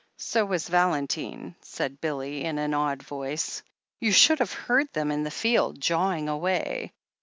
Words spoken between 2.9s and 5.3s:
voice. "You should have heard them in the